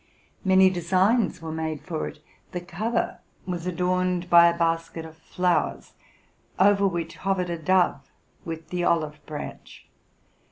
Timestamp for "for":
1.81-2.07